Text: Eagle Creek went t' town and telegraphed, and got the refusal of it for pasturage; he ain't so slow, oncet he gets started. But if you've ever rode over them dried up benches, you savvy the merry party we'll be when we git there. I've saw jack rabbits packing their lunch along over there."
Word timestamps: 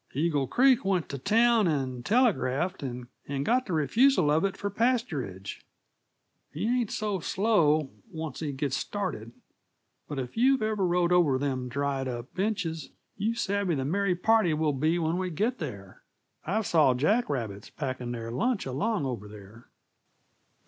Eagle 0.15 0.47
Creek 0.47 0.83
went 0.83 1.09
t' 1.09 1.19
town 1.19 1.67
and 1.67 2.03
telegraphed, 2.03 2.81
and 2.81 3.05
got 3.45 3.67
the 3.67 3.73
refusal 3.73 4.31
of 4.31 4.43
it 4.43 4.57
for 4.57 4.71
pasturage; 4.71 5.59
he 6.51 6.65
ain't 6.67 6.89
so 6.89 7.19
slow, 7.19 7.91
oncet 8.11 8.45
he 8.47 8.51
gets 8.51 8.75
started. 8.75 9.31
But 10.07 10.17
if 10.17 10.35
you've 10.35 10.63
ever 10.63 10.87
rode 10.87 11.11
over 11.11 11.37
them 11.37 11.69
dried 11.69 12.07
up 12.07 12.33
benches, 12.33 12.89
you 13.15 13.35
savvy 13.35 13.75
the 13.75 13.85
merry 13.85 14.15
party 14.15 14.55
we'll 14.55 14.73
be 14.73 14.97
when 14.97 15.19
we 15.19 15.29
git 15.29 15.59
there. 15.59 16.01
I've 16.47 16.65
saw 16.65 16.95
jack 16.95 17.29
rabbits 17.29 17.69
packing 17.69 18.11
their 18.11 18.31
lunch 18.31 18.65
along 18.65 19.05
over 19.05 19.27
there." 19.27 19.67